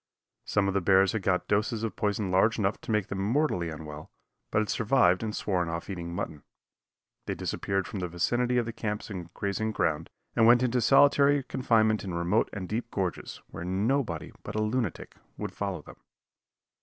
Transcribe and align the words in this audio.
Some 0.45 0.67
of 0.67 0.73
the 0.73 0.81
bears 0.81 1.11
had 1.11 1.21
got 1.21 1.47
doses 1.47 1.83
of 1.83 1.95
poison 1.95 2.31
large 2.31 2.57
enough 2.57 2.81
to 2.81 2.91
make 2.91 3.05
them 3.09 3.19
mortally 3.21 3.69
unwell, 3.69 4.09
but 4.49 4.57
had 4.57 4.69
survived 4.69 5.21
and 5.21 5.35
sworn 5.35 5.69
off 5.69 5.91
eating 5.91 6.11
mutton. 6.11 6.41
They 7.27 7.35
disappeared 7.35 7.87
from 7.87 7.99
the 7.99 8.07
vicinity 8.07 8.57
of 8.57 8.65
the 8.65 8.73
camps 8.73 9.11
and 9.11 9.31
grazing 9.35 9.71
ground, 9.73 10.09
and 10.35 10.47
went 10.47 10.63
into 10.63 10.81
solitary 10.81 11.43
confinement 11.43 12.03
in 12.03 12.15
remote 12.15 12.49
and 12.51 12.67
deep 12.67 12.89
gorges, 12.89 13.43
where 13.51 13.63
nobody 13.63 14.31
but 14.41 14.55
a 14.55 14.61
lunatic 14.63 15.17
would 15.37 15.51
follow 15.53 15.83
them. 15.83 15.97